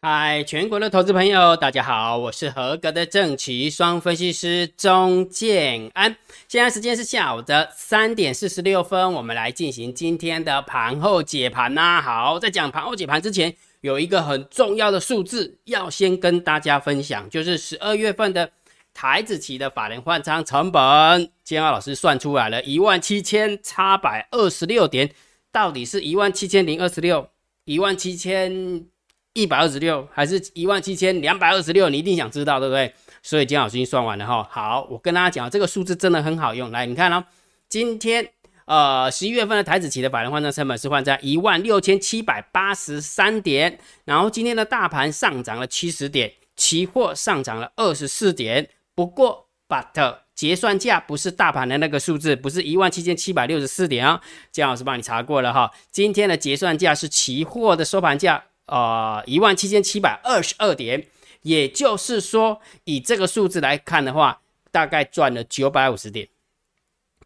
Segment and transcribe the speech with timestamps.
[0.00, 6.14] 嗨，全国的投资朋友，大家好，我是合格的正奇双分析师钟建安。
[6.46, 12.00] 现在时间是下午的三点四十六分，我们来进行今天的盘后解盘呐。
[12.00, 18.48] 好，在讲盘后解盘之前，有一个很重要的数字要先跟大家分享，就是十二月份的
[18.94, 25.10] 台子期的法人换仓成本，建安老师算出来了，一万七千八百二十六点，
[25.50, 27.28] 到底是一万七千零二十六，
[27.64, 28.86] 一万七千。
[29.34, 31.88] 一百二十六还是一万七千两百二十六？
[31.88, 32.92] 你一定想知道，对不对？
[33.22, 34.46] 所以金老师已经算完了哈。
[34.50, 36.70] 好，我跟大家讲，这个数字真的很好用。
[36.70, 37.24] 来，你看哦，
[37.68, 38.30] 今天
[38.64, 48.68] 呃十一月份的台子期的法人换算成本是换在一万六千七百八十三点，然后今天的大盘上涨了七十点，期货上涨了二十四点。
[48.94, 54.20] 不过，but 结算价不是大盘的那个数字，不是一万七千七百六十四点啊。
[54.50, 58.44] 姜老师帮你查过了哈，今天的结算价是期货的收盘价。
[58.68, 61.06] 呃，一万七千七百二十二点，
[61.42, 66.28] 也就是说，以这个数字来看的话，大概赚了九百五十点，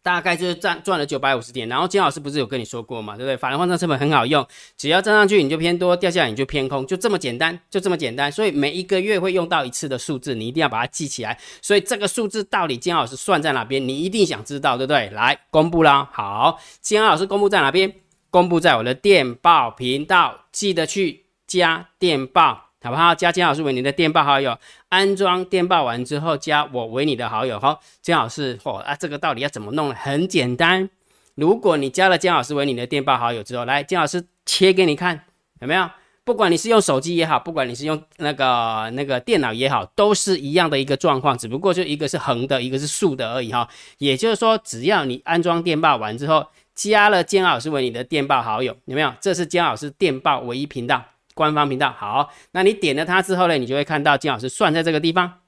[0.01, 1.67] 大概就是赚赚了九百五十点。
[1.67, 3.35] 然后金老师不是有跟你说过嘛，对不对？
[3.35, 4.45] 法人换算成本很好用，
[4.77, 8.31] 只要站上去你就偏多，掉下来你就偏空，就这么简单，就这么简单。
[8.31, 11.37] 所以每一个月会用到一次的数字，你一定要把它记起来。
[11.61, 15.09] 所以这个数字到底金老师算在哪边，你一定想知道，对不对？
[15.09, 17.93] 来公布啦，好，金老师公布在哪边？
[18.29, 21.22] 公布在我的电报频道，记得去。
[21.57, 23.13] 加电报好不好？
[23.13, 24.57] 加姜老师为你的电报好友，
[24.89, 27.79] 安装电报完之后，加我为你的好友哈。
[28.01, 29.95] 姜老师，嚯啊，这个到底要怎么弄呢？
[29.95, 30.89] 很简单，
[31.35, 35.25] 如果你加了姜老师为你的电报好友之后，来，姜老师切给你看，
[35.61, 35.89] 有没有？
[36.25, 43.67] 不管你是用手机也好，不管你是用那个那个电脑也好，都是一样的一个状况，只不过就一个是横的，一个是竖的而已哈。
[43.97, 46.45] 也就是说，只要你安装电报完之后，
[46.75, 49.13] 加了姜老师为你的电报好友，有没有？
[49.21, 51.03] 这是姜老师电报唯一频道。
[51.33, 55.39] 官方频道好，那你点了它之后呢，你就会看到金老师算在这个地方，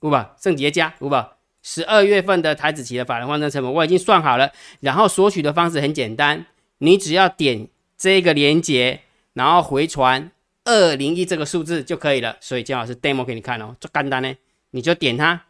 [0.00, 6.46] 五宝圣杰家五宝十二月份的台子期的法人换算成本我已经算好了，然后索取的方式很简单，
[6.78, 9.00] 你只要点这个连接，
[9.32, 10.30] 然后回传
[10.64, 12.36] 二零一这个数字就可以了。
[12.40, 14.34] 所以金老师 demo 给你看哦，就干单呢，
[14.70, 15.42] 你就点它。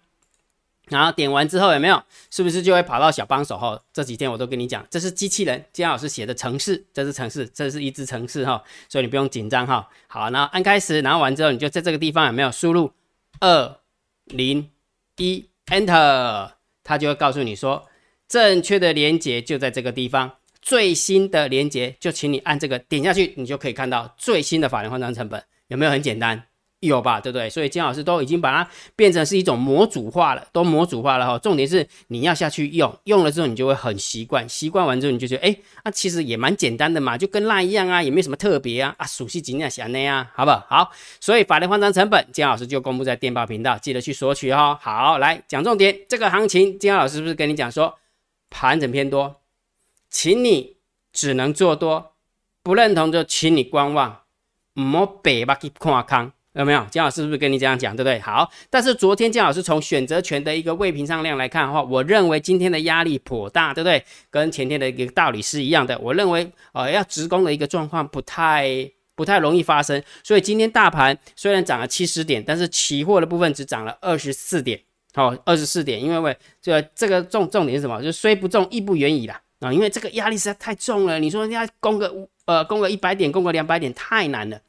[0.88, 2.02] 然后点完之后有没有？
[2.30, 3.80] 是不是就会跑到小帮手哈？
[3.92, 9.88] 这几天我都跟你讲，这是机器人姜老师写的城市，这是城市，这是一只城市哈，所以你不用紧张哈。
[10.06, 12.92] 好，然后按开始，然后完之后你就在这个地方有没有输入
[13.40, 13.78] 二
[14.26, 14.70] 零
[15.16, 16.50] 一 Enter，
[16.82, 17.86] 它就会告诉你说
[18.28, 26.44] 正确的连接就在这个地方，最新的连接就请你按这个点下去，你就可以看到最新的法人换算成本，有没有很简单？
[26.86, 27.48] 有吧，对不对？
[27.50, 31.38] 所以金老师都已经把它变成是一种模组化了，都模组化了哈。
[31.38, 40.66] 重点是你要下去用，用了之后你就会很习惯，习惯完之后你就觉得，哎，那其实也蛮简单的嘛，就跟那一样啊，也没什么特别啊，啊，熟悉尽量想那样，好不好？
[40.68, 40.90] 好，
[41.20, 44.78] 所以法律换仓成本，金老师就公布在电报频道，记得去索取哈。
[44.80, 47.94] 好，来讲重点，这个行情，金老师是不是跟你讲说
[48.50, 49.40] 盘整偏多，
[50.10, 50.76] 请你
[51.12, 52.12] 只能做多，
[52.62, 54.20] 不认同就请你观望，
[54.74, 56.32] 唔好白目去看空。
[56.54, 58.18] 有没有姜老师是不是跟你这样讲，对不对？
[58.20, 64.02] 好，但是昨天姜老师从选择权的一个未平上量来看的话，我认为今天的压力颇大，对不对？
[64.30, 65.98] 跟前天的一个道理是一样的。
[65.98, 74.80] 我认为呃要直攻的一个状况不太不太容易发生，所以今天大盘虽然涨了七十点，但是期货的部分只涨了二十四点，
[75.12, 78.00] 好，二十四点，因为为这个这个重重点是什么？
[78.00, 81.18] 就虽不重亦不远矣啦啊，因为这个压力实在太重了。
[81.18, 82.12] 你说要攻个
[82.44, 84.60] 呃攻个一百点，攻个两百点太难了。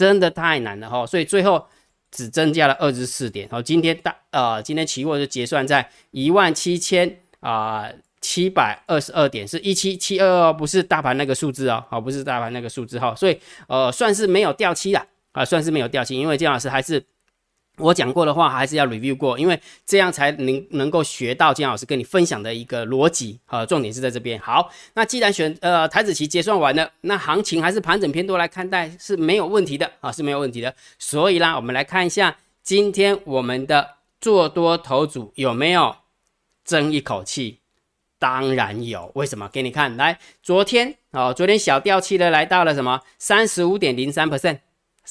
[0.00, 1.62] 真的太难了哈，所以最后
[2.10, 3.46] 只增加了二十四点。
[3.50, 7.86] 好，今天大呃，今天期货就结算在一万七千啊
[8.22, 13.38] 七百二十二点，是一七七二二，不是大盘那个数字哦，好，不是大盘那个数字哈，所以
[13.68, 17.04] 呃，算是没有掉期了啊，算是没有掉期，因为姜老师还是。
[17.80, 24.38] 我讲过的话还是要 review 过，因为这样才能能够学到金老师跟你分享的一个逻辑啊，重点是在这边。
[24.40, 30.74] 好，那既然选呃台子期结算完了，那行情还是盘整偏多来看待是没有问题的啊，是没有问题的。
[30.98, 35.96] 所以啦，我们来看一下今天我们的做多头组有没有
[36.64, 37.58] 争一口气？
[38.18, 39.48] 当然有，为什么？
[39.48, 43.00] 给你看，来，昨天哦，昨天小掉期的来到了什么？
[43.18, 44.58] 三十五点零三 percent。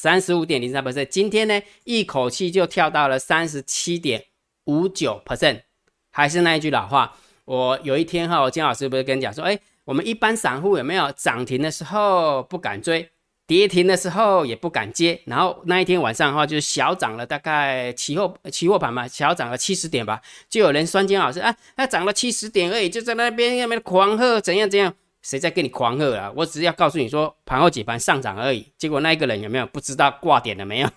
[0.01, 4.23] 三十五点零三 percent，今天呢一口气就跳到了三十七点
[4.63, 5.63] 五九 percent，
[6.09, 13.09] 还是那一句老话，我有一天哈，我金老师不是跟你讲说，哎，我们一般散户有没有涨停的时候不敢追，
[13.45, 24.95] 跌停的时候也不敢接，然后那一天晚上的话就是小涨了大概期货期货盘嘛，小涨了七十点吧，就有人酸金老师啊，它涨了七十点而已，就在那边那边狂喝怎样怎样。
[25.29, 26.33] 谁在跟你狂喝啊？
[26.35, 28.65] 我只是要告诉你说盘后解盘上涨而已。
[28.79, 30.89] 结果那一个人有没有不知道挂点了没有？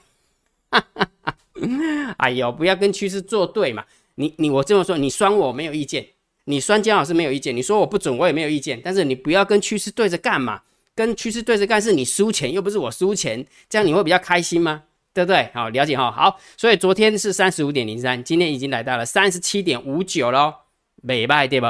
[2.17, 3.84] 哎呦，不要跟趋势作对嘛！
[4.14, 6.06] 你你我这么说，你酸我没有意见，
[6.44, 10.62] 你酸姜老师没有意见，你说我不准我也没有意见，但是你不要跟趋势对着干嘛？
[10.94, 14.84] 跟趋势对着干是你输钱，又不是我输钱，这样你会比较开心吗？
[15.12, 15.50] 对不对？
[15.52, 16.11] 好，了解哈。
[16.11, 20.55] 好，所以昨天是三十五点零三，今天已经来到了三十七点五九喽，
[21.02, 21.67] 美败对不？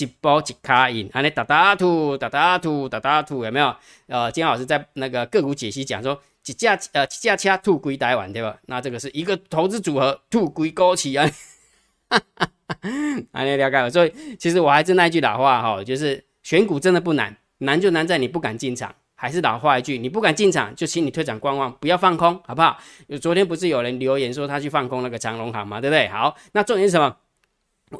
[0.00, 3.74] 一波一卡印，还能打打吐打打吐打打吐，有没有？
[4.06, 8.56] 呃，金老师在那个个股解析讲说，几架呃几架车吐归台湾对吧？
[8.66, 11.30] 那这个是一个投资组合吐归高企啊，
[12.08, 12.48] 哈哈哈，
[13.32, 13.90] 还能了解了。
[13.90, 17.36] 所以其实我还是那句老话哈，就是选股真的不难。
[17.62, 22.78] 难就难在你不敢进场，还是老话一句，你不敢进场，就请你退场观望，不要放空，好不好？
[23.20, 26.08] 昨天不是有人留言说他去放空那个长隆行嘛，对不对？
[26.08, 27.14] 好，那重点是什么？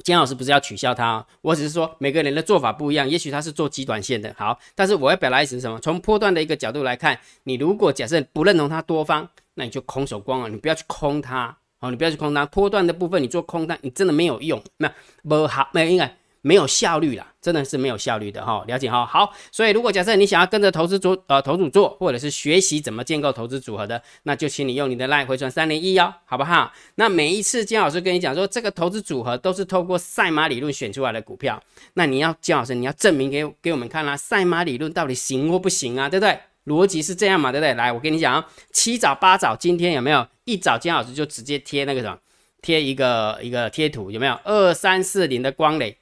[0.04, 5.78] 金老师不是要取笑他，我只是说每个人的做法不一样，也许他是做极短线的，好，但是我要表达意思是什么？
[5.80, 14.92] 从波段的一个角度来看，你如果假设不认同他多方，那你就空手光了，你不要去空他，哦，你不要去空它，波段的部分你做空单，你真的没有用，没有
[15.28, 16.16] 不好，没有应该。
[16.42, 19.04] 没有效率啦，真的是没有效率的哈，了解哈。
[19.04, 26.72] 好，所以如果假设你想要跟着投资组呃投组做，或者是学习怎么建构投资组合的，那就请你用你的 line 回传三零一幺，好不好？
[26.94, 31.62] 那每一次金老师跟你讲说，这个投资组合都是透过赛马理论选出来的股票，
[31.94, 36.08] 那你要金老师你要证明给给我们看啦，赛马理论到底行或不行啊？
[36.08, 36.38] 对不对？
[36.66, 37.50] 逻辑是这样嘛？
[37.50, 37.74] 对不对？
[37.74, 42.16] 来，我跟你讲啊，七早八早，今天有没有一早金老师就直接贴那个什么，
[42.60, 45.96] 贴一个一个贴图，有没有二三四零的光磊？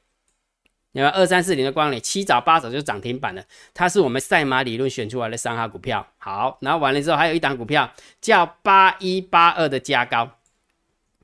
[0.99, 3.43] 有没有二三四零的光磊，七早八早就涨停板了。
[3.73, 6.05] 它是我们赛马理论选出来的三号股票。
[6.19, 7.89] 好，然后完了之后，还有一档股票
[8.21, 10.29] 叫八一八二的加高，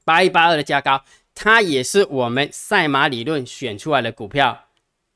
[0.05, 1.03] 八一八二的加高，
[1.35, 4.67] 它也是我们赛马理论选出来的股票，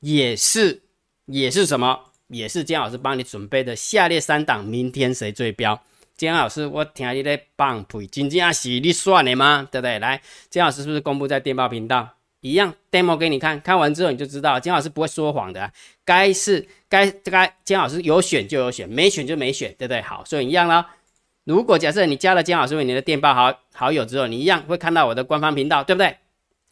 [0.01, 0.83] 也是
[1.27, 2.11] 也是什么？
[2.27, 5.81] 也是姜老师帮你准备的下列三档，明天谁最标？
[6.17, 9.67] 姜老师，我听你在放屁，真正是你算的吗？
[9.71, 9.97] 对不对？
[9.99, 12.09] 来，姜老师是不是公布在电报频道？
[12.41, 15.71] 一样 demo 给你看看完之后你就知道，金老师不会说谎的。
[16.05, 20.01] 该是该该金老师有选就有选，没选就没选，对不对？
[20.01, 20.95] 好，所以一样啦。
[21.43, 26.15] 如果假设你加了金老师为你的电报好好友之后，你一样会看到我的官方频道，对不对？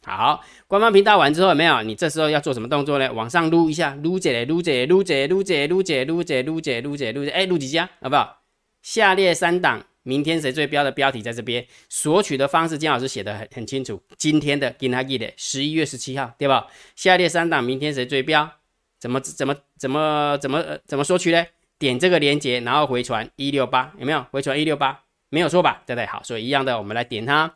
[0.06, 1.82] 好，官方频道完之后有没有？
[1.82, 3.12] 你这时候要做什么动作呢？
[3.12, 8.38] 往上撸一下，撸姐撸姐撸姐撸姐撸姐撸姐撸姐撸姐撸这，哎，撸几家好不好？
[8.80, 9.84] 下列三档。
[10.02, 14.02] 明天谁最标的标题在这边，索取的方式金老师写的很很清楚。
[14.16, 16.66] 今天的给他记的十一月十七号，对吧？
[16.96, 18.50] 下列三档明天谁最标？
[18.98, 21.46] 怎么怎么怎么怎么怎么索取呢？
[21.78, 24.24] 点这个链接，然后回传一六八，有没有？
[24.30, 25.82] 回传一六八，没有错吧？
[25.86, 26.06] 对不对？
[26.06, 27.54] 好，所以一样的，我们来点它，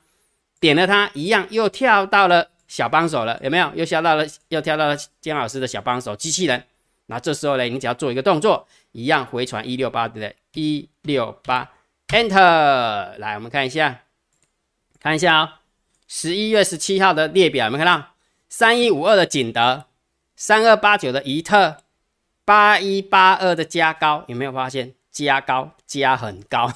[0.60, 3.72] 点了它，一样又跳到了小帮手了，有没有？
[3.74, 6.62] 又跳到了又跳到了金老师的小帮手机器人。
[7.06, 10.36] 那这时候呢，你只要做一个动作，一样回传一六八，对不对？
[10.52, 11.68] 一六八。
[12.12, 14.02] Enter，来，我们看一下，
[15.00, 15.48] 看一下哦，
[16.06, 18.08] 十一月十七号的列表有没有看到？
[18.50, 19.86] 三一五二的景德，
[20.36, 21.78] 三二八九的怡特，
[22.44, 26.70] 八一八二的加高，有没有发现加高加很高？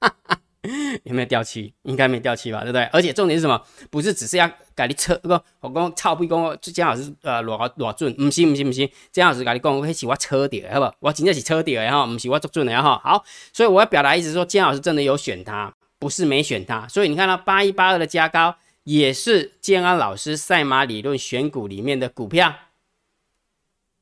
[1.04, 1.74] 有没有掉漆？
[1.82, 2.84] 应该没掉漆吧，对不对？
[2.84, 3.62] 而且重点是什么？
[3.90, 5.30] 不是只是要甲你车，不，
[5.60, 10.96] 我讲操不讲，姜老师呃偌偌准，唔是唔是唔是，姜老师甲你讲，我是我车掉，好不？
[11.00, 13.00] 我真正是车掉的哈，唔是我做准的哈。
[13.02, 16.86] 好，所以我要表达意思说，姜老师真的有选他，不是没选他。
[16.86, 18.54] 所以你看到八一八二的加高，
[18.84, 22.54] 也是建安老师赛马理论选股里面的股票，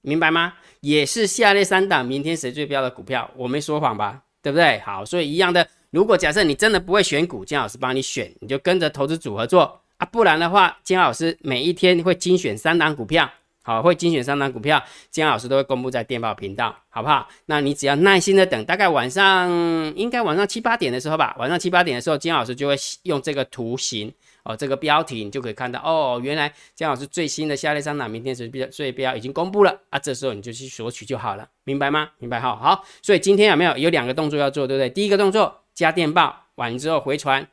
[0.00, 0.54] 明白吗？
[0.80, 4.22] 也是下列三档明天谁最标的股票，我没说谎吧？
[4.42, 4.78] 对不对？
[4.80, 5.66] 好，所以一样的。
[5.90, 13.30] 如果假设你真的不会选股，金老师帮你选，你就跟着投资组合做不然的话，金老师每一天会精选三档股票，
[13.62, 17.28] 好，会精选三档股票，金老师都会公布在电报频道，好不好？
[17.46, 19.48] 那你只要耐心的等，大概晚上
[19.96, 32.10] 应该晚上七八点的时候吧，晚上七八点的时候，金老师就会用这个图形哦，这个标题你就可以看到哦，原来金老师最新的下列三档明天是标最标已经公布了啊，这时候你就去索取就好了，明白吗？
[32.18, 34.90] 明白哈，好，所以今天有没有有两个动作要做，对不对？
[34.90, 35.60] 第一个动作。
[35.74, 37.48] 加电报完之后回传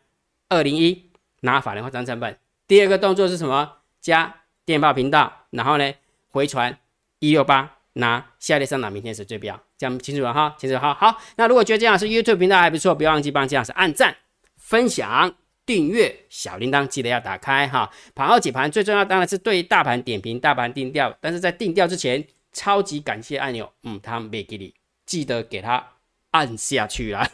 [0.48, 1.10] 二零一
[1.42, 2.38] 拿法人化账成本。
[2.68, 3.78] 第二个动作是什么？
[4.00, 4.34] 加
[4.66, 5.94] 电报频道，然后呢
[6.30, 6.76] 回传
[7.20, 11.22] 一六八拿下列上涨明天是最标，这样清楚了哈，清楚哈好。
[11.36, 14.16] 那如果觉得姜老师 YouTube 频道还不错，不要忘记帮姜老师按赞、
[14.56, 17.92] 分享、订阅，小铃铛记得要打开哈。
[18.16, 24.74] 盘后解盘最重要当然是对大盘点评、大盘定调，但是在定调之前，超级感谢按钮，嗯，他们没给你，
[25.06, 25.86] 记得给他
[26.32, 27.30] 按下去啊。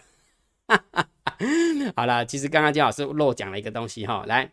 [1.95, 4.51] 好了，其实刚刚金老师漏讲了一个东西哈，来，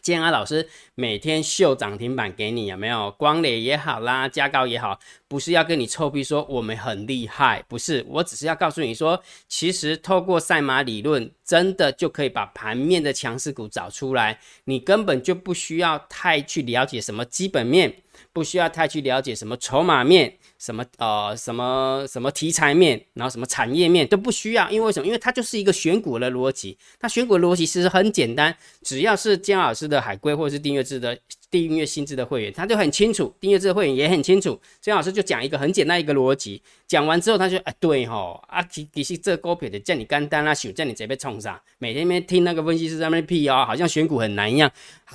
[0.00, 3.10] 建安老师每天秀涨停板给你，有没有？
[3.12, 17.94] 光磊也好啦，加高也好，不是要跟你臭屁说我们很厉害，不是，我只是要告诉你说，其实透过赛马理论，真的就可以把盘面的强势股找出来，你根本就不需要太去了解什么基本面。
[18.32, 25.06] 不需要太去了解什么筹码面，什么呃什么什么题材面，然后什么产业面都不需要，因为什么？
[25.06, 26.78] 因为它就是一个选股的逻辑。
[26.98, 31.18] 它选股逻辑其实很简单，只要是姜老师的海龟或者是订阅制的
[31.50, 34.60] 订阅薪资的会员，他就很清楚；订阅制的会员也很清楚。
[34.80, 44.70] 姜老师就讲一个很简单一个逻辑，讲完之后他就哎对吼啊，其其实这股票的叫你干单啊，想叫你这边冲上，每天没听那个分析师在那边屁哦，好像选股很难一样，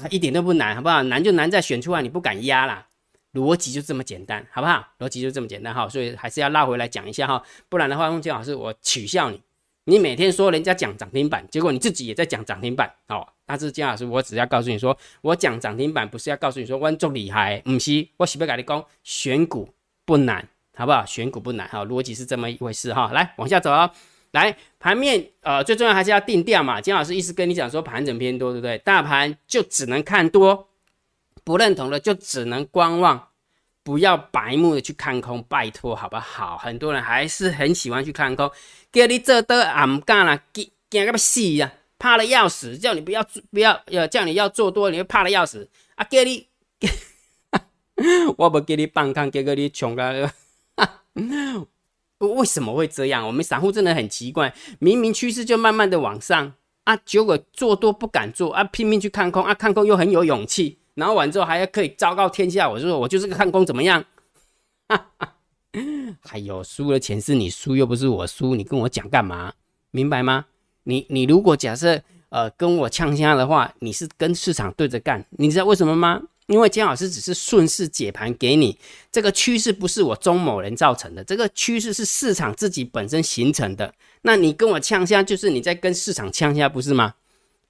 [0.09, 1.01] 一点都不难，好不好？
[1.03, 2.85] 难就难在选出来你不敢压啦。
[3.35, 4.83] 逻辑就这么简单，好不好？
[4.97, 9.39] 逻辑就这么简单哈，所以还是要拉回来讲一下哈，不然的话，金老师我取笑你。
[9.87, 13.27] 你每天说人家讲涨停板，结果你自己也在讲涨停板，哦。
[13.45, 19.69] 但是金老师我只要告诉你说，我讲涨停板不是要告诉你说观众厉害，不是，我是不跟你讲选股
[20.03, 21.05] 不难，好不好？
[21.05, 23.11] 选股不难哈，逻辑是这么一回事哈。
[23.13, 23.91] 来往下走啊，
[24.31, 26.81] 来盘面呃最重要还是要定调嘛。
[26.81, 28.79] 金老师意思跟你讲说盘整偏多，对不对？
[28.79, 30.67] 大盘就只能看多。
[31.45, 33.29] 不认同的就只能观望，
[33.83, 36.57] 不要白目的去看空，拜托好不好？
[36.57, 38.51] 很多人还是很喜欢去看空，
[38.91, 46.03] 叫你做多也唔干啦，惊惊个要死呀，怕的要死，叫你不要不要要叫你要做多，你会怕的要死啊！
[46.05, 46.47] 叫你，
[48.37, 50.31] 我不给你放空，结果你穷个，
[52.17, 53.27] 为什么会这样？
[53.27, 56.53] 我们散户真的很奇怪，明明趋势就慢慢的往上
[56.85, 60.79] 啊，结果做多不敢做啊，拼命去看空啊，看空又很有勇气。
[60.95, 64.03] 然后完之后还要可以昭告天下，我就说我就是个看空怎么样？
[66.21, 69.53] 还有输了钱是你输，又不是我输，你跟我讲干嘛？
[69.91, 70.45] 明白吗？
[70.83, 76.21] 你你如果假设呃跟我呛虾的话，你是跟市场对着干，你知道为什么吗？
[76.47, 78.77] 因为姜老师只是顺势解盘给你，
[79.11, 83.93] 这个趋势不是我钟某人造成的，这个趋势是市场自己本身形成的。
[84.21, 87.15] 那你跟我呛虾，就是你在跟市场呛虾，不是吗？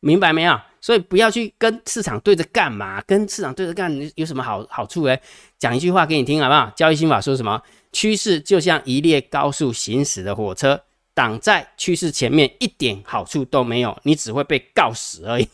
[0.02, 0.60] 明白没有？
[0.86, 3.02] 所以不要去跟市场对着干嘛？
[3.08, 5.20] 跟市场对着干有什么好好处嘞？
[5.58, 6.72] 讲一句话给你听好不好？
[6.76, 7.60] 交易心法说什么？
[7.92, 10.80] 趋势就像一列高速行驶的火车，
[11.16, 15.50] 挡在趋势前面一点好处都没有，你只会被告死而已。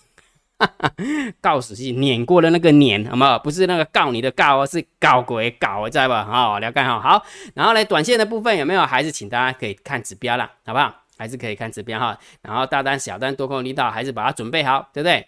[1.39, 3.39] 告死是碾过的那个碾，好不好？
[3.39, 6.25] 不是那个告你的告，是告鬼搞，知道吧？
[6.25, 6.99] 好，了解哈。
[6.99, 8.85] 好，然后呢，短线的部分有没有？
[8.85, 11.00] 还是请大家可以看指标啦，好不好？
[11.21, 15.27] 还是可以看指标哈，然后大单、小单、多空力道还是把它准备好，对不对？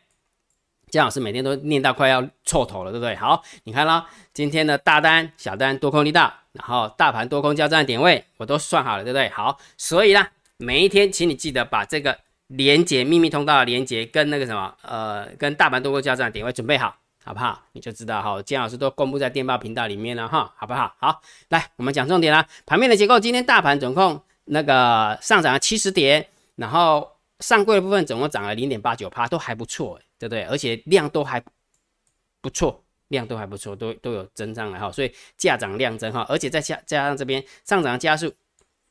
[0.90, 3.16] 姜老师每天都念到快要臭头了，对不对？
[3.16, 9.30] 好，你看了今天的大单、小单、多空力道，然后大盘多空交战点位我都算好了，对不对？
[9.30, 10.26] 好，所以呢，
[10.58, 17.62] 每一天请你记得把这个连接秘密通道的连接跟那个什么呃，跟大盘多空交战点位准备好，好不好？
[17.74, 20.96] 你就知道哈，姜老师都公布在电报频道里面了哈，好不好？
[20.98, 24.20] 好，来我们讲重点啦，盘面的结构，今天大盘总共。
[24.46, 27.10] 那个上涨了七十点，然后
[27.40, 30.44] 上柜的部分总共涨了零点八九趴，都还不错，对不对？
[30.44, 31.42] 而且量都还
[32.42, 38.34] 不错，量都还不错，都都有增长了哈，所以价涨量增哈，而且再加加上这边上涨的加速，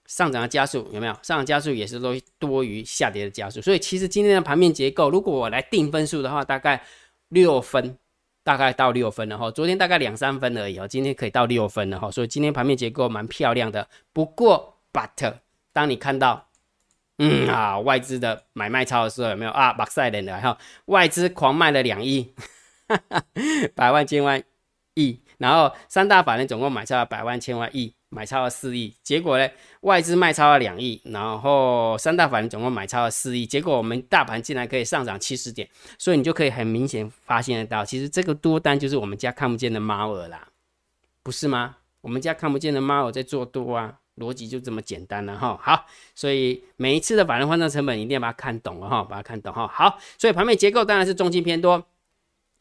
[0.07, 1.13] 上涨的加速有没有？
[1.23, 6.83] 上涨加速也是都多于下跌的加速，所以其实今天的盘面结构，如果我来定分数的话，大概
[7.29, 7.99] 六分，
[8.43, 9.51] 大概到六分了哈。
[9.51, 14.71] 昨天大概两三分而已哦，今天可以到六分了哈，所以今天盘面结构蛮漂亮的，不过。
[14.93, 15.35] But，
[15.73, 16.49] 当你看到，
[17.19, 19.73] 嗯啊，外资的买卖超的时候，有没有啊？
[19.73, 22.35] 马赛人的哈，外资狂卖了两亿，
[23.75, 24.43] 百万千万
[24.95, 29.49] 亿，然后三大法人总共买超了百万千万亿，买超了四亿，结果呢，
[29.81, 35.67] 外资卖超了两亿，然后三大法人总共买超了四亿，结果我们大盘竟然可以上涨七十点，
[35.99, 40.49] 所以你就可以很明显发现得到，其实这个多单就是我们家看不见的猫儿啦，
[41.23, 41.77] 不是吗？
[42.03, 44.01] 我们家看不见的猫儿在做多啊。
[44.17, 51.83] 逻辑就这么简单了哈，好，所以每一次的法人换算成本一定要把它看懂了哈，把它看懂哈，好，所以盘面结构当然是中性偏多，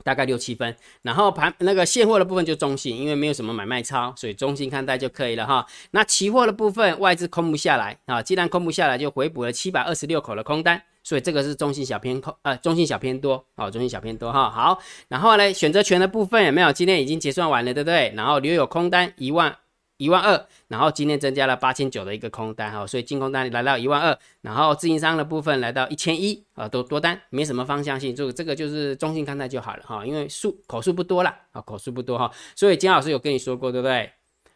[0.04, 5.68] 大概六七分，然后盘那个现货的部分就中性，因为没有什么买卖超，所以中性看待就可以了哈。
[5.92, 10.82] 那期货的部分外资空不下来啊，既然空不下来，就回补了七百二十六口的空单。
[11.04, 14.52] 所以这个是中性小偏空，呃，中性小偏多，哦，中性小偏多哈。
[14.52, 16.72] 好，然后呢，选择权的部分有没有？
[16.72, 18.14] 今天已经结算完了，对不对？
[18.16, 19.58] 然后留有空单一万。
[20.02, 34.12] 一万二，然后今天增加了八千九的一个空单哈，所以净空单来到一万二，然后自营商的部分来到一千一啊，都多单，没什么方向性，就这个就是中性看待就好了哈，因为数口数不多了啊，口数不多哈，所以金老师有跟你说过对不对？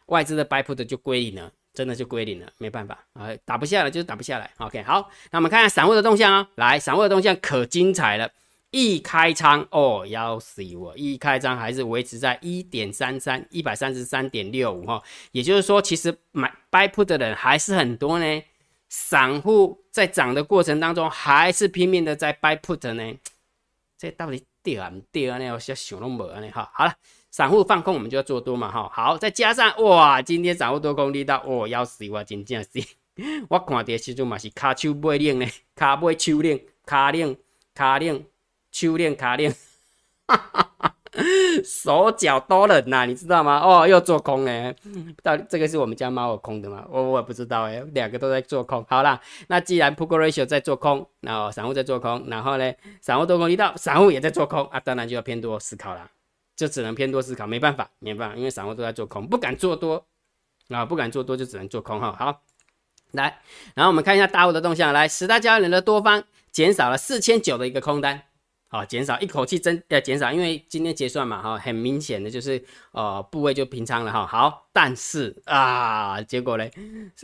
[0.06, 4.50] 外资的 buy put 就归零了，真的就归零了，没办法啊，打不下来就是打不下来。
[4.58, 8.28] OK，好，那我们看看散户的动向啊，来，散户的动向可精彩了。
[8.70, 10.96] 一开仓哦，要死我！
[10.96, 18.42] 一开仓还是维持在一点三三一百三十三点六五哈，也就是说，其实买 buy put 的人还是很多呢。
[18.88, 23.14] 散户在涨的过程当中，还是拼命的在 buy put 呢。
[23.98, 25.38] 这到底对啊不对啊？
[25.38, 26.70] 呢，我想想都没呢哈。
[26.74, 26.94] 好了，
[27.30, 28.88] 散户放空，我们就要做多嘛哈。
[28.92, 32.22] 好，再加上哇，今天散户多空力道哦，要死我！
[32.22, 32.68] 真正是，
[33.48, 37.36] 我看的时阵嘛是卡手背冷呢，卡背手冷，卡冷
[37.74, 38.22] 卡冷。
[38.76, 39.54] 修炼卡练，
[41.64, 43.58] 手脚都冷呐，你知道吗？
[43.58, 44.74] 哦，又做空呢，
[45.22, 46.84] 到这个是我们家猫有空的吗？
[46.90, 48.84] 我我也不知道哎，两个都在做空。
[48.86, 49.18] 好啦，
[49.48, 56.10] 那既然 Put Ratio 在做空，然后散户在做空，然后呢，散户多空一到，散户也在做空啊，当然就要偏多思考了，
[56.54, 60.04] 就只能偏多思考，没办法，没办法，因为散户都在做空，不敢做多
[60.68, 62.14] 啊，不敢做多就只能做空哈。
[62.18, 62.42] 好，
[63.12, 63.40] 来，
[63.74, 68.24] 然后我们看一下大户的动向，来，十大交易人的多方减少了四千九的一个空单。
[68.68, 74.26] 好，减少一口气增呃减少，因为今天结算嘛，哈，很明显的就是呃部位就平仓了哈。
[74.26, 76.64] 好，但是啊，结果呢，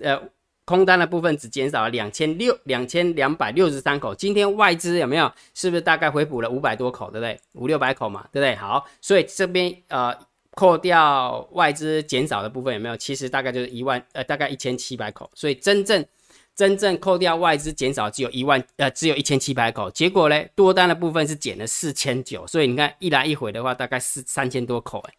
[0.03, 0.23] 呃
[0.65, 4.15] 空单的部分只减少了两千六两千两百六十三口。
[4.15, 5.31] 今天外资有没有？
[5.53, 7.41] 是不是大概回补了五百多口，对不对？
[7.55, 8.55] 五六百口嘛，对不对？
[8.55, 10.17] 好，所以这边呃
[10.53, 12.97] 扣掉外资减少的部分有没有？
[12.97, 16.05] 其实大概就是一万呃大概一千七百口，所以真正。
[16.55, 19.91] 真正扣掉外资减少只有一万，呃，只有一千七百口。
[19.91, 25.15] 结果呢，多单的部分是减了四千九，所以你看一来一回的话，大概是三千多口，哎，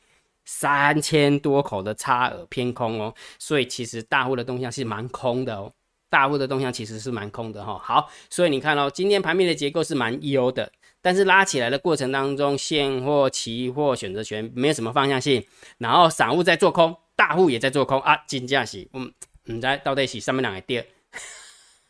[0.45, 3.13] 三千多口的差额偏空哦。
[3.39, 5.71] 所以其实大户的动向是蛮空的哦，
[6.09, 7.79] 大户的动向其实是蛮空的哈。
[7.83, 10.71] 好，所以你看哦，今天盘面的结构是蛮优的，
[11.01, 15.43] 但是拉起来的过程当中，现货、期货、选择权没有什么方向性，
[15.79, 19.11] 然后散户在做空，大户也在做空啊，金价是，嗯，
[19.45, 20.87] 唔知到底是上面两个跌。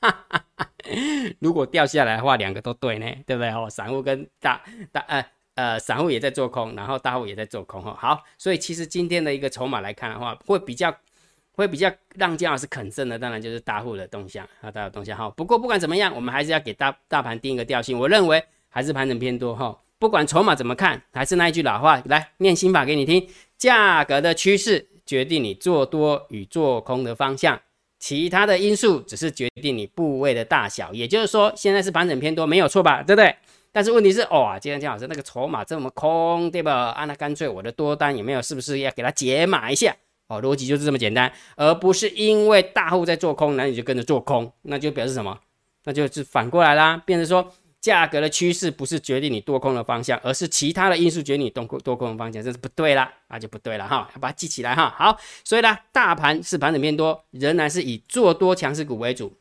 [1.39, 3.49] 如果掉下来的话，两个都对呢，对不对？
[3.51, 4.61] 哦，散户跟大
[4.91, 5.25] 大呃
[5.55, 7.95] 呃，散户也在做空，然后大户也在做空哈。
[7.99, 10.93] 好，所以其实今天的一个筹码来看的话，会比较
[11.53, 15.29] 会比较让姜老师肯胜的，当然就是大户的动向啊，大户动向哈。
[15.31, 19.79] 不过不管怎么样，我们还是要给大大盘定一个调性，我认为还是盘整偏多哈。
[19.99, 23.25] 不管筹码怎么看，还是那一句老话，来念心法给你听：
[23.57, 27.61] 价格的趋势决定你做多与做空的方向。
[28.03, 33.01] 其他的因素只是决定你部位的大小，也就是说，现在是盘整偏多，没有错吧？
[33.01, 33.33] 对不对？
[33.71, 36.89] 但是问题是，哦，今天姜老师那个筹码这么空，对吧？
[36.89, 38.41] 啊，那干脆我的多单有没有？
[38.41, 39.95] 是不是要给它解码一下？
[40.27, 45.39] 哦，逻辑就是这么简单，而不是因为大户在做空，那你就跟着做空，那就表示什么？
[45.85, 47.53] 那就是反过来啦，变成说。
[47.83, 54.95] 价格的趋势不是决定你多空的方向，而是其他的因素决定你多空多空的方向，这是不对啦，那就不对了哈，要把它记起来哈。
[54.97, 59.35] 好，所以呢，大盘是盘整偏多，仍然是以做多强势股为主，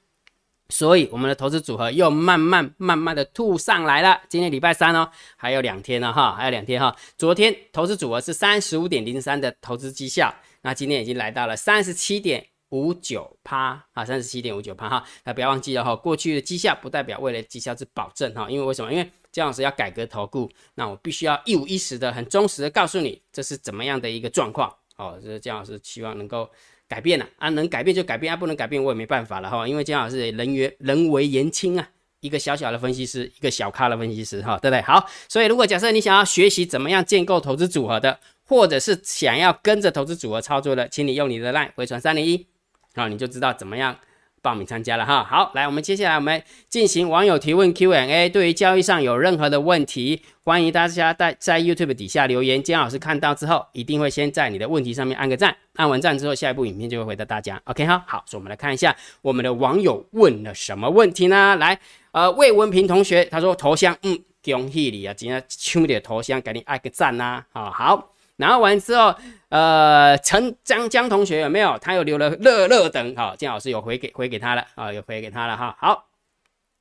[0.70, 4.20] 所以我们的投资组合又慢慢慢慢的吐上来了。
[4.28, 6.96] 今天礼拜三哦，还有两天呢哈，还有两天哈。
[7.16, 12.48] 昨天投资组合是三十五点零三的投资绩效，那今天已经来到了三十七点。
[12.72, 15.94] 五九趴啊，三十七点五九趴哈，那不要忘记了哈。
[15.94, 18.92] 过去的绩效不代表未来绩效是保证哈，因为为什么？
[18.92, 25.18] 因为姜老师要改革投顾，那我必须要一五一十的、很忠实的告诉你这是怎么样的一个状况哦。
[25.22, 26.50] 这是姜老师希望能够
[26.88, 29.68] 改变了啊，能改变就改变啊，不能改变我也没办法了哈。
[29.68, 31.86] 因为姜老师人为人为言轻啊，
[32.20, 34.80] 一个小小的分析师，一个小咖的分析师哈，对不对？
[34.80, 42.46] 好，所以如果假设你想要学习怎么样建构投资组合的，或者是想要跟着投资组合操作的，请你用你的 line 回传三零一。
[42.94, 43.96] 好你就知道怎么样
[44.42, 45.22] 报名参加了哈。
[45.24, 48.28] 好，来，我们接下来我们进行网友提问 Q&A。
[48.28, 57.60] 对于交易上有任何的问题，欢迎大家在在 YouTube 底下留言，姜老师看到之后一定会先在你的问题上面按个赞，按完赞之后，下一部影片就会回答大家。
[57.64, 61.56] OK 哈，好，所以我们来看一下我们的网友问了什么问题呢？
[61.56, 61.78] 来，
[62.10, 67.44] 呃，魏文平同学他说头像，嗯，恭喜你啊，今天抢的头像，赶紧按个赞呐。
[67.52, 68.11] 啊，好。
[68.42, 69.14] 然后完之后，
[69.50, 71.78] 呃，陈江江同学有没有？
[71.78, 75.76] 他又留了乐乐等，好，金老师有回给回给他了啊，有回给他了哈。
[75.78, 76.08] 好，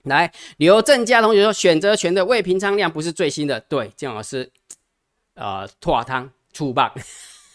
[0.05, 4.51] 来刘正佳同学说，选择权的未平仓量不是最新的，对，金老师，
[5.35, 6.91] 呃，拓汤粗棒。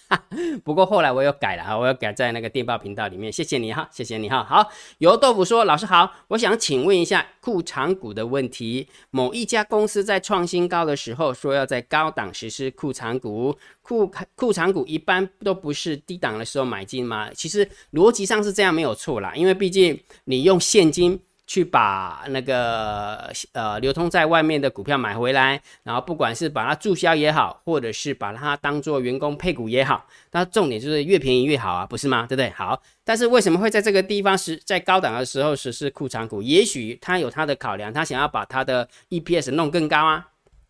[0.64, 4.44] 不过后来我又改了哈，我又改在那个电报频道里面，谢谢你哈，谢谢你哈。
[4.44, 8.88] 好，油豆腐说，老师好，我想请问一下库藏股的问题。
[9.10, 17.28] 某一家公司在创新高的时候说要在高档实施库藏股，库库藏股一般都不是低档的时候买进吗？
[17.34, 21.20] 其实逻辑上是这样没有错啦，因为毕竟你用现金。
[21.46, 32.26] 去把那个呃流通在外面的股票买回来，然后不管是把它注销也好，或者是把它当做员工配股也好，那重点就是越便宜越好啊，不是吗？
[32.28, 32.50] 对不对？
[32.50, 36.42] 好，但是为什么会在这个地方是在高档的时候实施库藏股？
[36.42, 40.26] 也许他有他的考量，他想要把他的 EPS 弄更高啊，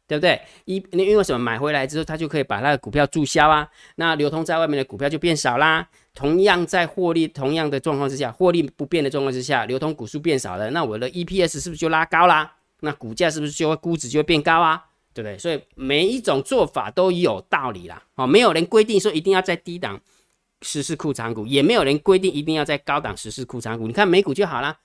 [0.06, 0.40] 对不对？
[0.66, 5.88] 一因为什么买回来之后，他就可以把那个股票注销啊，那流通在外面的股票就变少啦。
[6.16, 12.54] 同样在获利同样的状况之下，获利不变的状况之下，流通股数变少了，那我的 EPS 是不是就拉高啦？
[12.80, 14.82] 那股价是不是就会估值就会变高啊？
[15.12, 15.38] 对不对？
[15.38, 18.02] 所以每一种做法都有道理啦。
[18.14, 20.00] 哦，没有人规定说一定要在低档
[20.62, 23.86] 实施库藏股，也没有人规定一定要在高档实施库藏股。
[23.86, 24.78] 你看美股就好啦。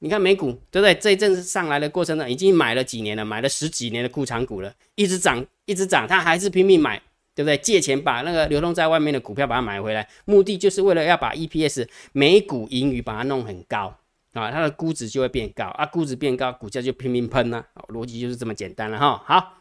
[0.00, 0.94] 你看美股对不对？
[0.94, 7.00] 这一阵子上来的过程呢，已经买了几年了，买了十几年的库藏股了，一直涨，一直涨，他还是拼命买，
[7.34, 7.56] 对不对？
[7.58, 13.96] 借钱把那个流通在外面的股票把它买回来，目的就是为了要把 EPS 每股盈余把它弄很高
[14.32, 19.22] 啊，它的估值就会变高啊，估值变高，股价就拼命喷呢，逻辑就是这么简单了哈。
[19.26, 19.54] 好，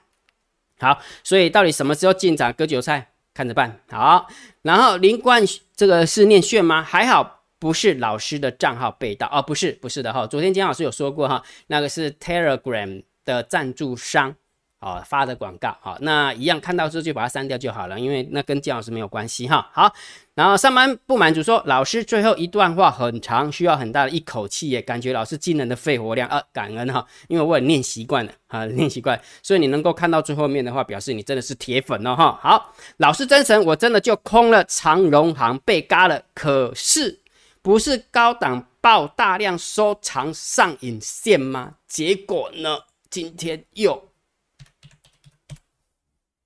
[0.80, 3.80] 好，所以到底什么时候进场割韭菜，看着办。
[3.90, 4.28] 好，
[4.62, 5.44] 然后林冠
[5.76, 6.82] 这个是念炫吗？
[6.82, 7.42] 还好。
[7.60, 10.28] 不是老师的账号被盗哦，不是，不是的哈。
[10.28, 14.36] 昨天姜老师有说过哈，那个是 Telegram 的赞助商
[14.84, 19.70] 哦发的广告，好，那一样看到之后就把它删掉就好了，因为那跟姜老师没有关系哈。
[19.72, 19.92] 好，
[20.36, 32.40] 然后上班不满足说，老师最后一段话很长，需要很大的一口气耶，感觉老师惊人的肺活量啊，感恩哈，因为我也练习惯了啊，练习惯，所以你能够看到最后面的话，表示你真的是铁粉哦哈。
[32.42, 37.22] 好，老师真神，我真的就空了长荣行被嘎了，可是。
[37.62, 41.76] 不是高档爆大量收藏上影线吗？
[41.88, 42.78] 结果呢？
[43.10, 44.10] 今天又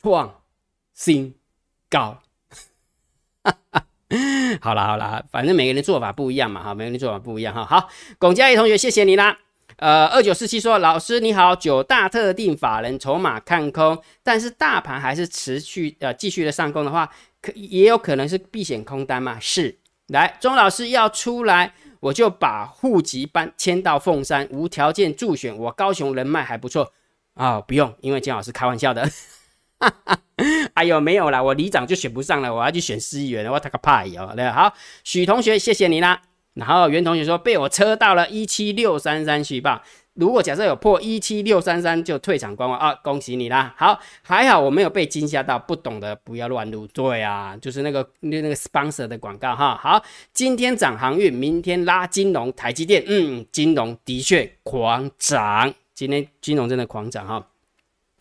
[0.08, 0.42] 创
[0.94, 1.36] 新
[1.90, 2.20] 高。
[4.62, 7.66] 好了好了，反正每个人做法不一样嘛，哈，每个人做法不一样哈。
[7.66, 9.38] 好，龚嘉怡同学，谢谢你啦。
[9.76, 19.38] 呃，二九四七说，老师你好，九大特定法人筹码看空，但是大盘还是持续呃继续的上攻的话，可也有可能是避险空单嘛？
[19.42, 19.78] 是。
[20.08, 25.54] 来，钟老师要出来，我就把户籍班迁到凤山，无条件助选。
[25.58, 26.94] 我高雄人脉还不错
[27.34, 29.12] 啊，不用，因为金老师开玩笑的。
[30.76, 34.28] 哎呦，没有啦，我里长就选不上了，我要去选司议员，我他个怕哟。
[34.54, 36.22] 好，许同学，谢谢你啦。
[36.54, 39.82] 然后袁同学说被我车到了一七六三三续报。
[40.14, 43.72] 如果假设有破一七六三三就退场观望啊，恭喜你啦！
[43.78, 46.88] 好，还好我没有被惊吓到，不懂的不要乱入。
[46.88, 49.80] 对啊，就是那个那那个 sponsor 的广告哈。
[49.80, 57.48] 好，今天涨航运，明天拉金融，台积电，嗯，金融的确狂涨，今天金融真的狂涨哈。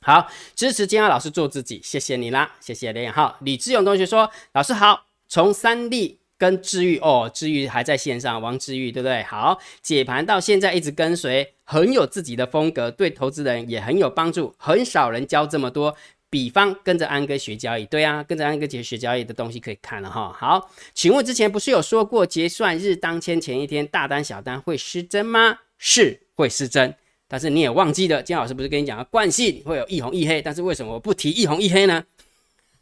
[0.06, 6.20] 好，支持金耀老师做自己，谢谢你啦，谢谢连好，李志勇同学说，老师好，从三立。
[6.38, 9.22] 跟治愈哦，治愈还在线上，王治愈对不对？
[9.22, 14.54] 好，解盘到现在一直跟随，很有自己的风格，对投资人也很有帮助。
[14.58, 15.96] 很少人教这么多，
[16.28, 20.30] 比方跟着安哥学交易，对啊，跟着安哥姐学交易的东西可以看了哈。
[20.38, 25.60] 好，请问之前不是有说过结算日当天前一天大单小单会失真吗？
[25.78, 26.94] 是会失真，
[27.28, 32.04] 但是你也忘记了，金老师不是跟你讲了惯性会有一红一黑，但是为什么我不提一红一黑呢？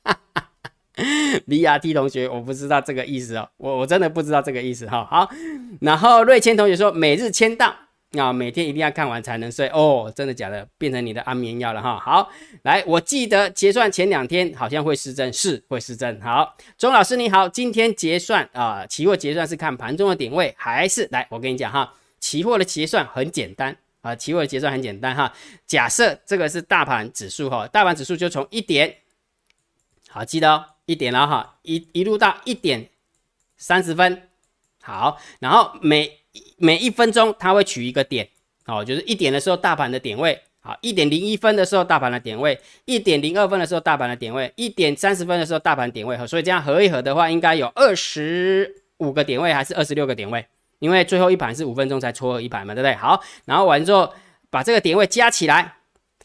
[0.02, 0.50] 哈哈。
[1.46, 5.04] V R T 同学，我不知道这个意思哦，我我真的不知道这个意思哈。
[5.10, 5.28] 好，
[5.80, 7.74] 然后瑞谦同学说每日签到
[8.12, 10.68] 啊，每天一定要看完才能睡哦，真的假的？
[10.78, 11.98] 变成你的安眠药了哈。
[11.98, 12.30] 好，
[12.62, 16.20] 来，我记得结算前两天好像会失真，是会失真。
[16.20, 21.08] 好，钟老师你好，今天结算啊，期货结算是看盘中的点位还是？
[21.10, 25.32] 来，我跟你讲哈，期货的结算很简单啊，期货的结算很简单哈。
[25.66, 28.94] 假设这个是大盘指数哈，大盘指数就从一点，
[30.08, 30.66] 好记得哦。
[30.86, 32.90] 一点了哈，一一路到一点
[33.56, 34.28] 三十分，
[34.82, 36.18] 好，然后每
[36.58, 38.28] 每一分钟它会取一个点，
[38.66, 50.46] 哦，就是一点的时候大盘的点位，好，一点零一分的时候大盘的点位，一点零二分的时候大盘的点位，一点三十分的时候大盘点位，所以这样合一合的话，应该有二十五个点位还是二十六个点位？
[50.84, 52.94] 因为最后一盘是五分钟才撮合一盘嘛，对不对？
[52.94, 54.12] 好，然后完之后
[54.50, 55.76] 把这个点位加起来，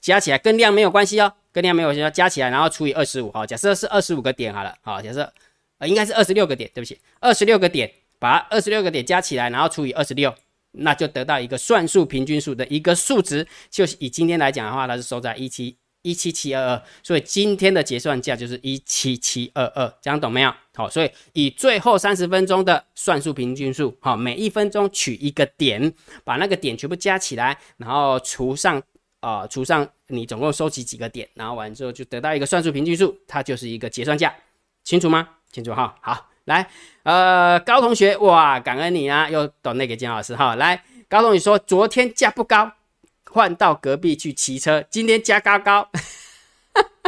[0.02, 1.34] 加起来跟量没有关系哦。
[1.52, 5.34] 跟量没有要加起来，然后除以二十五，好，假设是二十五个点好了，好，假设
[5.80, 10.32] 呃应该是二十六个点，对不起，二十六个点，把二十六个点加起来，然后除以二十六，
[10.74, 20.54] 那就得到一个算术平均数的一个数值，就是以今天来讲的话，它是收在一七一七七二二，所以今天的结算价就是一七七二二，这样懂没有？
[20.76, 28.82] 好，所以以最后三十分钟的算术平均数，好，每一分钟取一个点，把那个点全部加起来，然后除上。
[29.22, 34.34] 啊，除上你总共收集几个点，然后完之后就得到一个算术平均数，它就是一个结算价，
[34.86, 35.28] 清楚吗？
[35.52, 35.94] 清楚哈。
[36.00, 36.66] 好，来，
[37.04, 40.56] 呃，高同学，哇，感恩你啊，又懂那个金老师哈。
[40.56, 42.72] 来，高同学说，昨天价不高，
[43.32, 45.90] 换到隔壁去骑车，今天加高高，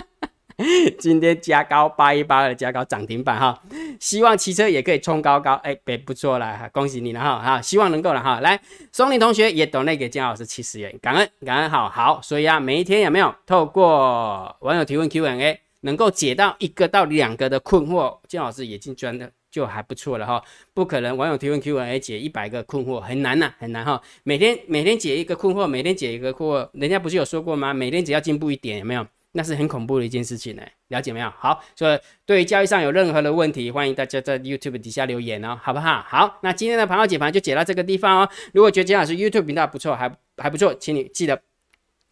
[0.99, 3.62] 今天加高八一八二加高涨停板哈。
[3.99, 8.39] 希望骑车也可以冲高高，哎，别不错了哈，恭喜你了哈，哈，希望能够了哈。
[8.39, 8.60] 来，
[8.91, 20.42] 松林同学也懂那给姜老师七十元，感恩感恩，好好，所以啊，每一天有没有透过网友提问 Q&A，能够解到一个到两个的困惑，金老师已经赚的就还不错了哈。
[20.74, 24.02] 不可能网友提问 Q&A 解一百个困惑，很难呐，很难哈。
[24.24, 27.74] 每天每天解一个困惑，每天解一个困惑，人家不是有说过吗？
[27.74, 29.06] 每天只要进步一点，有没有？
[29.34, 31.30] 那是很恐怖的一件事情呢，了解没有？
[31.38, 36.04] 好，所以对于交易上有任何的问题，欢迎大家在 YouTube 底下留言哦，好不好？
[36.06, 38.30] 好，那今天的盘后解盘就解到这个地方哦。
[38.54, 41.42] 如果觉得姜老师 YouTube 频道不错，还还不错，请你记得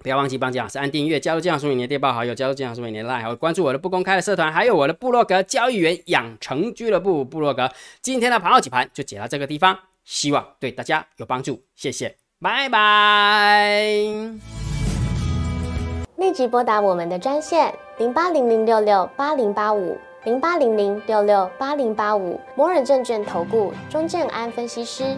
[0.01, 7.69] 不要忘记帮姜老师按订阅，加入姜老师为你的电报好友，加入姜老师为你的 Line，还有关注我的不公开的社团，还有我的部落格交易员养成俱乐部部落格。
[8.01, 13.83] 今天的盘后几盘就解到这个地方，希望对大家有帮助，谢谢，拜拜。
[16.15, 25.17] 立即拨打我们的专线零八零零六六八零八五零八零零六六八零八五摩尔证券投顾钟正安分析师。